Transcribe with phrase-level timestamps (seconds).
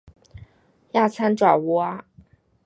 [0.93, 2.03] 亚参爪哇。